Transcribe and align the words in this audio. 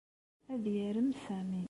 Ad 0.53 0.63
yarem 0.75 1.09
Sami. 1.23 1.59